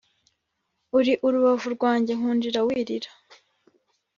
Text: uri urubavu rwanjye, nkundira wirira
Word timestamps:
uri 0.97 1.13
urubavu 1.25 1.67
rwanjye, 1.75 2.11
nkundira 2.19 2.59
wirira 2.67 3.09